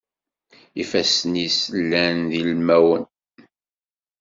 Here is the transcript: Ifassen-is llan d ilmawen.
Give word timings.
Ifassen-is 0.81 1.59
llan 1.87 2.17
d 2.29 2.31
ilmawen. 2.39 3.03